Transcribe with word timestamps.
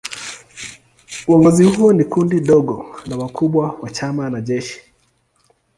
Uongozi 1.27 1.63
huo 1.63 1.93
ni 1.93 2.03
kundi 2.05 2.39
dogo 2.39 2.85
la 3.05 3.17
wakubwa 3.17 3.77
wa 3.81 3.89
chama 3.89 4.29
na 4.29 4.41
jeshi. 4.41 4.81